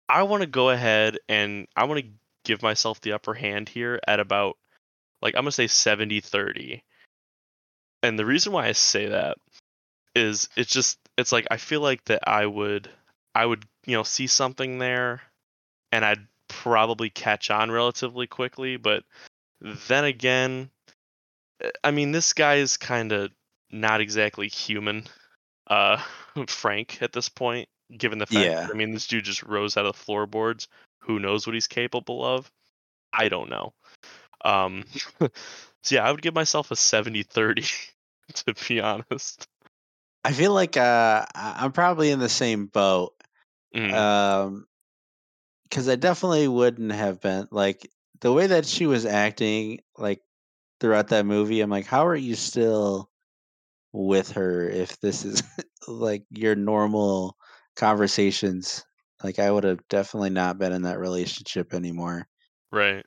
[0.09, 2.11] I want to go ahead and I want to
[2.44, 4.57] give myself the upper hand here at about
[5.22, 6.83] like I'm gonna say 70 30.
[8.03, 9.38] And the reason why I say that
[10.14, 12.90] is it's just it's like I feel like that I would
[13.35, 15.22] I would, you know, see something there
[15.90, 19.05] and I'd probably catch on relatively quickly, but
[19.61, 20.70] then again,
[21.61, 23.31] eh, I mean this guy is kind of
[23.74, 25.04] not exactly human
[25.66, 26.00] uh
[26.48, 28.68] Frank at this point, given the fact Yeah.
[28.70, 30.68] I mean this dude just rose out of the floorboards.
[31.00, 32.50] Who knows what he's capable of?
[33.12, 33.74] I don't know.
[34.44, 34.84] Um
[35.20, 37.70] so yeah, I would give myself a 70-30
[38.34, 39.46] to be honest.
[40.24, 43.12] I feel like uh, I'm probably in the same boat.
[43.76, 44.66] Mm, Um,
[45.64, 50.22] because I definitely wouldn't have been like the way that she was acting, like
[50.80, 51.60] throughout that movie.
[51.60, 53.10] I'm like, how are you still
[53.94, 55.42] with her if this is
[55.88, 57.37] like your normal
[57.76, 58.85] conversations?
[59.22, 62.26] Like, I would have definitely not been in that relationship anymore.
[62.72, 63.07] right.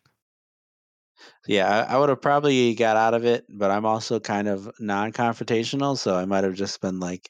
[1.48, 4.70] Yeah, I, I would have probably got out of it, but I'm also kind of
[4.80, 7.30] non-confrontational, so I might have just been like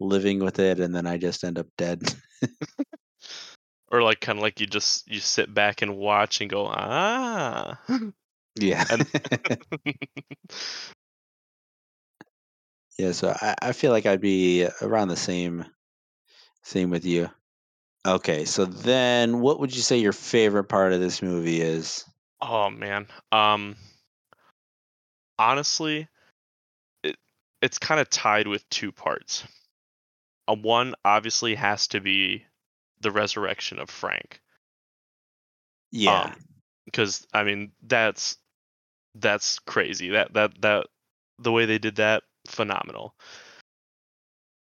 [0.00, 2.02] living with it, and then I just end up dead.
[3.90, 7.80] Or like kind of like you just you sit back and watch and go, "Ah."
[8.54, 8.84] yeah.
[8.90, 9.06] And
[12.98, 15.64] Yeah, so I, I feel like I'd be around the same
[16.62, 17.30] same with you.
[18.04, 22.04] Okay, so then what would you say your favorite part of this movie is?
[22.40, 23.06] oh man.
[23.30, 23.76] Um
[25.38, 26.08] honestly,
[27.04, 27.16] it,
[27.62, 29.44] it's kind of tied with two parts.
[30.48, 32.44] A one obviously has to be
[33.00, 34.40] the resurrection of Frank.
[35.92, 36.22] Yeah.
[36.22, 36.32] Um,
[36.84, 38.38] because I mean that's
[39.14, 40.10] that's crazy.
[40.10, 40.86] That that that
[41.38, 43.14] the way they did that phenomenal.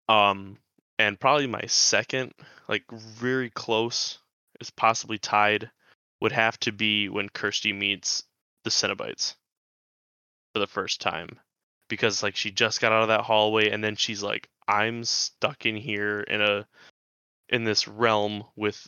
[0.10, 0.58] Um,
[1.00, 2.34] and probably my second,
[2.68, 4.20] like very close,
[4.60, 5.70] is possibly tied,
[6.20, 8.24] would have to be when Kirsty meets
[8.64, 9.36] the Cenobites
[10.54, 11.40] for the first time,
[11.90, 15.66] because like she just got out of that hallway and then she's like, I'm stuck
[15.66, 16.68] in here in a
[17.50, 18.88] in this realm with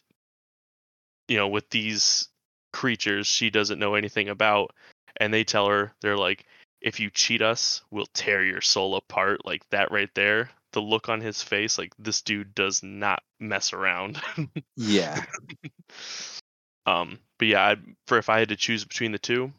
[1.28, 2.28] you know with these
[2.72, 4.72] creatures she doesn't know anything about
[5.18, 6.46] and they tell her they're like
[6.84, 11.10] if you cheat us we'll tear your soul apart like that right there the look
[11.10, 14.22] on his face like this dude does not mess around
[14.76, 15.24] yeah.
[16.86, 19.52] um but yeah I'd, for if i had to choose between the two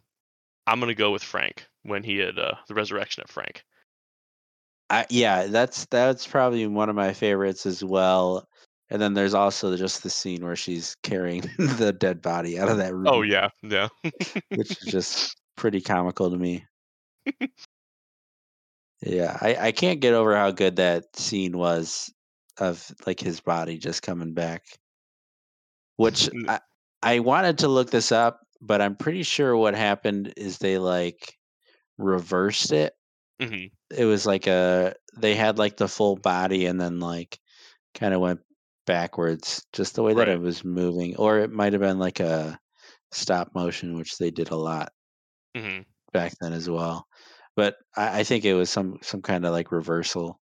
[0.67, 3.65] i'm gonna go with frank when he had uh, the resurrection of frank
[4.91, 8.47] I, yeah, that's that's probably one of my favorites as well.
[8.91, 12.77] And then there's also just the scene where she's carrying the dead body out of
[12.79, 13.89] that room, oh yeah yeah
[14.51, 16.65] which is just pretty comical to me.
[19.03, 22.13] Yeah, I, I can't get over how good that scene was
[22.59, 24.65] of like his body just coming back.
[25.97, 26.61] Which I,
[27.03, 31.37] I wanted to look this up, but I'm pretty sure what happened is they like
[31.99, 32.95] reversed it.
[33.39, 37.41] mhm, It was like a they had like the full body and then like
[37.95, 38.41] kind of went
[38.87, 42.61] backwards, just the way that it was moving, or it might have been like a
[43.13, 44.93] stop motion, which they did a lot
[45.55, 47.07] hmm back then as well.
[47.57, 50.41] But I, I think it was some some kind of like reversal.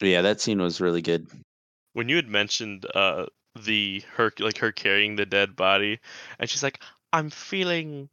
[0.00, 1.28] But yeah, that scene was really good.
[1.94, 6.00] when you had mentioned uh the her like her carrying the dead body
[6.38, 6.80] and she's like
[7.12, 8.08] i'm feeling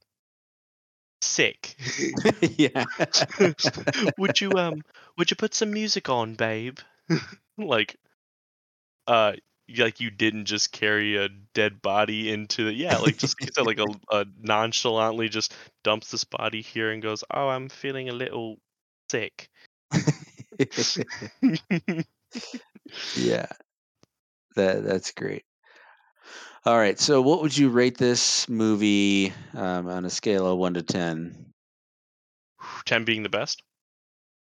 [1.22, 1.76] sick
[2.58, 2.86] yeah.
[4.18, 4.84] would you um
[5.18, 6.80] would you put some music on babe
[7.58, 7.98] like
[9.08, 9.34] uh
[9.78, 13.54] like you didn't just carry a dead body into the yeah like just like you
[13.54, 18.10] said like a, a nonchalantly just dumps this body here and goes oh i'm feeling
[18.10, 18.58] a little
[19.10, 19.50] sick
[23.16, 23.48] yeah.
[24.56, 25.44] That that's great.
[26.66, 27.00] All right.
[27.00, 31.48] So what would you rate this movie um, on a scale of one to ten?
[32.86, 33.62] 10 being the best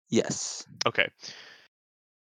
[0.09, 0.65] Yes.
[0.87, 1.09] Okay.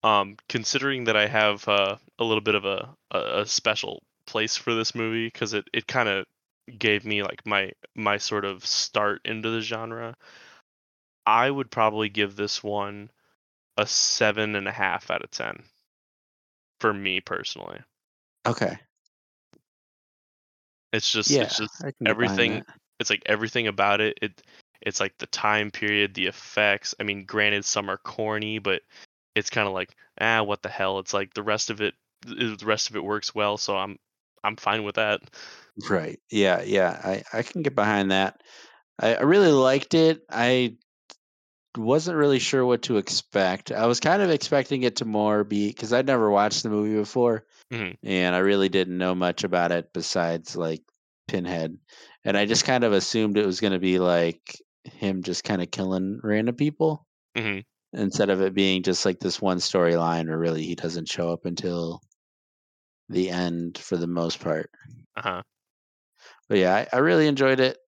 [0.04, 4.74] Um, considering that I have uh, a little bit of a, a, special place for
[4.74, 6.26] this movie because it, it kind of
[6.78, 10.16] gave me like my my sort of start into the genre,
[11.26, 13.10] I would probably give this one
[13.76, 15.62] a seven and a half out of ten.
[16.80, 17.78] For me personally,
[18.44, 18.76] Okay.
[20.92, 21.42] it's just Yeah.
[21.42, 22.64] it's just I can get behind everything.
[22.98, 24.18] It's like everything about it.
[24.20, 24.42] It
[24.80, 26.94] it's like the time period, the effects.
[26.98, 28.82] I mean, granted, some are corny, but
[29.34, 30.98] it's kind of like ah, what the hell?
[30.98, 31.94] It's like the rest of it.
[32.22, 33.98] The rest of it works well, so I'm
[34.44, 35.20] I'm fine with that.
[35.88, 36.20] Right.
[36.30, 37.00] Yeah, yeah.
[37.02, 38.42] I I can get behind that.
[39.00, 40.22] I, I really liked it.
[40.30, 40.76] I
[41.76, 43.72] wasn't really sure what to expect.
[43.72, 46.94] I was kind of expecting it to more be because I'd never watched the movie
[46.94, 47.96] before, Mhm.
[48.02, 50.82] and I really didn't know much about it besides like
[51.28, 51.78] Pinhead,
[52.24, 55.62] and I just kind of assumed it was going to be like him just kind
[55.62, 57.06] of killing random people
[57.36, 57.62] hmm
[57.92, 61.44] instead of it being just like this one storyline where really he doesn't show up
[61.44, 62.00] until
[63.08, 64.70] the end for the most part.
[65.16, 65.42] Uh huh.
[66.48, 67.78] But yeah, I, I really enjoyed it.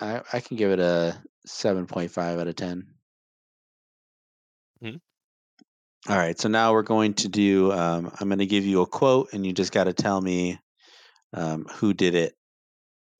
[0.00, 2.86] I, I can give it a 7.5 out of 10.
[4.82, 5.00] Mhm.
[6.08, 7.72] All right, so now we're going to do.
[7.72, 10.58] Um, I'm going to give you a quote, and you just got to tell me
[11.32, 12.34] um, who did it,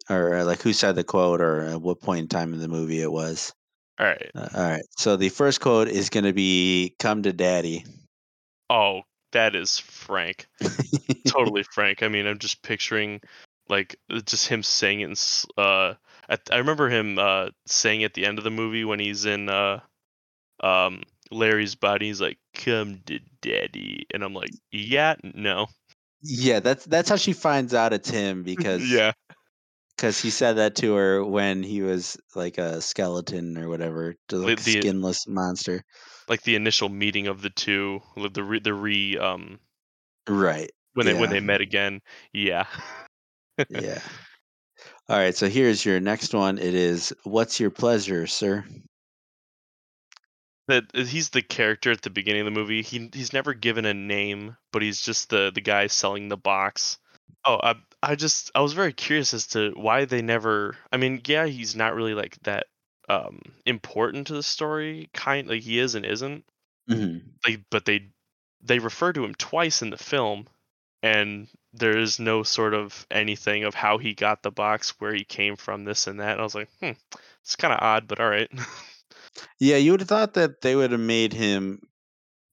[0.09, 2.69] or uh, like who said the quote, or at what point in time in the
[2.69, 3.53] movie it was.
[3.99, 4.31] All right.
[4.35, 7.85] Uh, all right, so the first quote is going to be "Come to Daddy."
[8.71, 10.47] Oh, that is Frank.
[11.27, 12.03] Totally Frank.
[12.03, 13.21] I mean, I'm just picturing
[13.69, 15.11] like uh, just him saying it.
[15.57, 15.95] In, uh,
[16.29, 19.49] at, I remember him uh saying at the end of the movie when he's in
[19.49, 19.81] uh
[20.61, 22.07] um Larry's body.
[22.07, 25.67] He's like, "Come to Daddy," and I'm like, "Yeah, no."
[26.23, 29.13] yeah, that's that's how she finds out it's him because yeah.
[29.99, 34.61] Because he said that to her when he was like a skeleton or whatever, like
[34.61, 35.83] a the- skinless monster.
[36.29, 39.59] Like the initial meeting of the two, the re, the re um
[40.29, 40.71] Right.
[40.95, 42.01] when they when they met again.
[42.33, 42.67] Yeah.
[43.69, 44.01] Yeah.
[45.09, 46.59] All right, so here's your next one.
[46.59, 48.65] It is what's your pleasure, sir?
[50.69, 52.83] that uh, he's the character at the beginning of the movie.
[52.83, 56.99] He he's never given a name, but he's just the the guy selling the box.
[57.45, 60.77] Oh, I I just I was very curious as to why they never.
[60.93, 62.67] I mean, yeah, he's not really like that
[63.09, 65.11] um important to the story.
[65.13, 66.45] Kind like he is and isn't.
[66.89, 68.11] hmm They but they
[68.61, 70.49] they refer to him twice in the film,
[71.03, 75.25] and there is no sort of anything of how he got the box, where he
[75.25, 76.33] came from, this and that.
[76.33, 76.93] And I was like, hmm,
[77.43, 78.51] it's kind of odd, but all right.
[79.59, 81.81] Yeah, you would have thought that they would have made him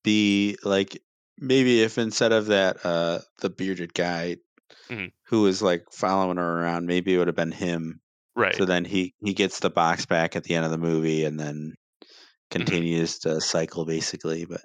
[0.04, 1.02] be like
[1.40, 4.38] maybe if instead of that uh the bearded guy
[4.90, 5.12] Mhm.
[5.26, 8.02] who was like following her around, maybe it would have been him.
[8.36, 8.56] right.
[8.56, 11.40] So then he he gets the box back at the end of the movie and
[11.40, 11.74] then
[12.52, 14.46] continues to cycle basically.
[14.46, 14.62] But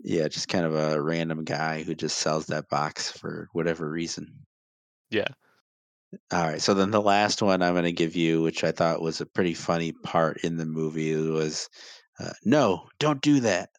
[0.00, 4.46] yeah, just kind of a random guy who just sells that box for whatever reason.
[5.10, 5.28] Yeah.
[6.32, 6.60] All right.
[6.62, 9.26] So then the last one I'm going to give you, which I thought was a
[9.26, 11.68] pretty funny part in the movie, was
[12.18, 13.70] uh, no, don't do that.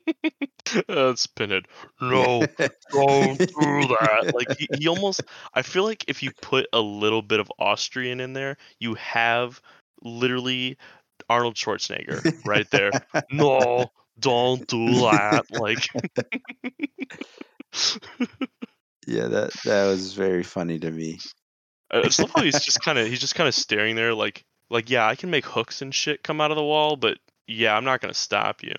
[0.88, 1.66] That's Pinhead.
[2.00, 2.46] No,
[2.92, 4.32] don't do that.
[4.34, 5.22] Like he, he almost.
[5.54, 9.60] I feel like if you put a little bit of Austrian in there, you have
[10.02, 10.78] literally
[11.28, 12.90] Arnold Schwarzenegger right there.
[13.30, 15.44] no, don't do that.
[15.50, 15.88] Like,
[19.06, 21.18] yeah, that that was very funny to me.
[21.90, 24.90] I love how he's just kind of he's just kind of staring there, like like
[24.90, 27.18] yeah, I can make hooks and shit come out of the wall, but
[27.52, 28.74] yeah, I'm not gonna stop you.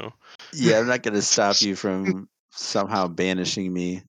[0.53, 4.03] Yeah, I'm not going to stop you from somehow banishing me.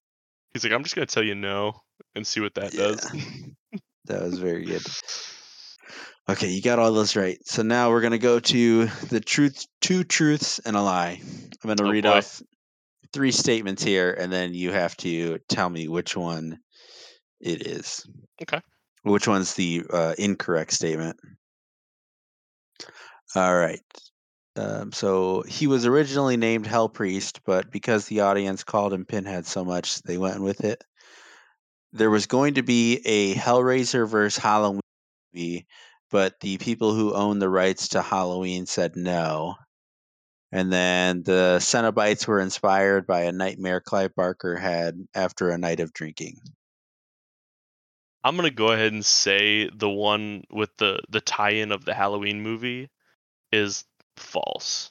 [0.53, 1.81] He's like, I'm just gonna tell you no
[2.15, 3.07] and see what that does.
[4.07, 4.83] That was very good.
[6.29, 7.39] Okay, you got all those right.
[7.47, 11.23] So now we're gonna go to the truth, two truths and a lie.
[11.23, 12.19] I'm gonna Oh, read boy.
[12.19, 12.43] off
[13.15, 16.59] three statements here, and then you have to tell me which one
[17.41, 18.07] it is.
[18.43, 18.61] Okay.
[19.05, 21.17] Which one's the uh, incorrect statement?
[23.35, 23.81] All right.
[24.57, 29.47] Um, so he was originally named Hell Priest, but because the audience called him Pinhead
[29.47, 30.85] so much, they went with it.
[31.93, 34.81] There was going to be a Hellraiser versus Halloween
[35.33, 35.67] movie,
[36.11, 39.57] but the people who own the rights to Halloween said no.
[40.53, 45.81] And then the Cenobites were inspired by a nightmare Clive Barker had after a night
[45.81, 46.39] of drinking.
[48.23, 52.41] I'm gonna go ahead and say the one with the the tie-in of the Halloween
[52.41, 52.89] movie
[53.53, 53.85] is
[54.17, 54.91] false.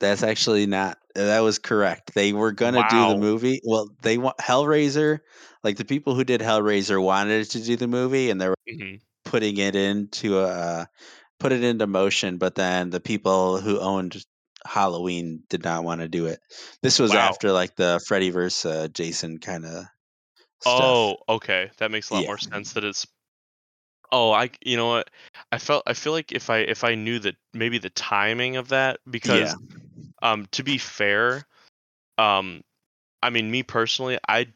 [0.00, 0.98] That's actually not.
[1.14, 2.12] That was correct.
[2.14, 3.60] They were gonna do the movie.
[3.64, 5.20] Well, they want Hellraiser.
[5.64, 8.96] Like the people who did Hellraiser wanted to do the movie, and they were hmm
[9.24, 10.88] putting it into a
[11.40, 12.38] put it into motion.
[12.38, 14.24] But then the people who owned
[14.66, 16.40] Halloween did not want to do it.
[16.82, 17.16] This was Wow.
[17.16, 19.86] after like the Freddy versus uh, Jason kind of.
[20.66, 22.26] Oh, okay, that makes a lot Yeah.
[22.26, 22.72] more sense.
[22.74, 23.06] That it's.
[24.12, 25.10] Oh, I you know what?
[25.52, 28.68] I felt I feel like if I if I knew that maybe the timing of
[28.68, 29.54] that because yeah,
[30.22, 31.46] um to be fair,
[32.18, 32.62] um
[33.22, 34.48] I mean me personally I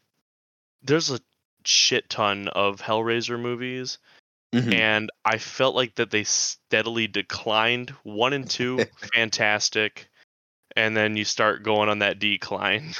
[0.83, 1.19] there's a
[1.65, 3.99] shit ton of Hellraiser movies
[4.53, 4.73] Mhm.
[4.73, 7.91] and I felt like that they steadily declined.
[8.03, 10.09] One and two, fantastic,
[10.75, 12.93] and then you start going on that decline.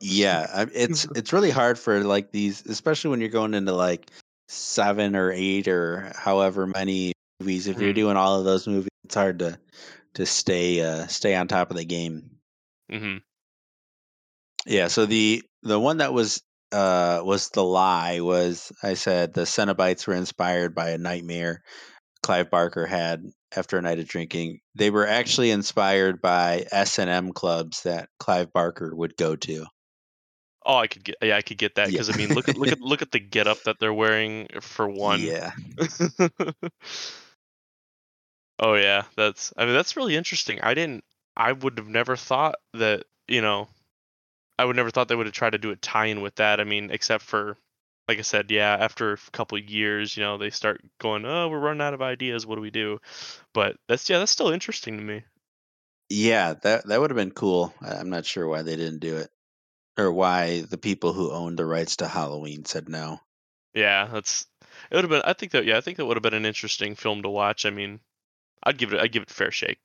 [0.00, 4.10] Yeah, it's it's really hard for like these, especially when you're going into like
[4.48, 7.66] seven or eight or however many movies.
[7.66, 7.94] If you're mm-hmm.
[7.94, 9.58] doing all of those movies, it's hard to
[10.14, 12.30] to stay uh, stay on top of the game.
[12.90, 13.18] Mm-hmm.
[14.66, 14.88] Yeah.
[14.88, 16.42] So the the one that was
[16.72, 21.62] uh was the lie was I said the Cenobites were inspired by a nightmare
[22.22, 23.24] Clive Barker had
[23.56, 24.60] after a night of drinking.
[24.74, 29.66] They were actually inspired by S and M clubs that Clive Barker would go to.
[30.68, 32.14] Oh, I could get yeah, I could get that because Yeah.
[32.14, 35.20] I mean, look at look at look at the getup that they're wearing for one.
[35.20, 35.52] Yeah.
[38.60, 40.60] oh yeah, that's I mean that's really interesting.
[40.60, 41.04] I didn't
[41.36, 43.68] I would have never thought that, you know,
[44.58, 46.60] I would never thought they would have tried to do a tie-in with that.
[46.60, 47.56] I mean, except for
[48.08, 51.48] like I said, yeah, after a couple of years, you know, they start going, "Oh,
[51.48, 52.46] we're running out of ideas.
[52.46, 53.00] What do we do?"
[53.54, 55.24] But that's yeah, that's still interesting to me.
[56.10, 57.72] Yeah, that that would have been cool.
[57.80, 59.30] I'm not sure why they didn't do it,
[59.98, 63.20] or why the people who owned the rights to Halloween said no.
[63.74, 64.46] Yeah, that's
[64.90, 66.46] it would have been I think that yeah, I think that would have been an
[66.46, 67.66] interesting film to watch.
[67.66, 68.00] I mean,
[68.62, 69.78] I'd give it I'd give it a fair shake.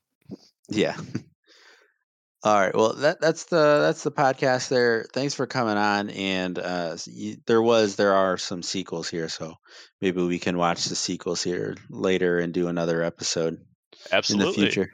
[0.70, 0.96] Yeah.
[2.46, 2.76] All right.
[2.76, 5.06] Well, that that's the that's the podcast there.
[5.14, 6.10] Thanks for coming on.
[6.10, 9.56] And uh, s- y- there was there are some sequels here, so
[10.02, 13.62] maybe we can watch the sequels here later and do another episode in
[14.12, 14.46] Absolutely.
[14.46, 14.94] the future.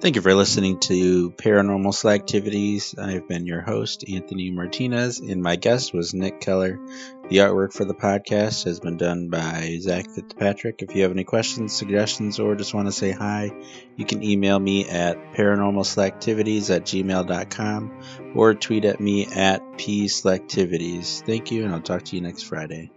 [0.00, 2.98] Thank you for listening to Paranormal Slacktivities.
[2.98, 6.80] I've been your host, Anthony Martinez, and my guest was Nick Keller.
[7.28, 10.80] The artwork for the podcast has been done by Zach Fitzpatrick.
[10.80, 13.52] If you have any questions, suggestions, or just want to say hi,
[13.96, 21.26] you can email me at paranormalslacktivities at gmail.com or tweet at me at pslacktivities.
[21.26, 22.90] Thank you, and I'll talk to you next Friday.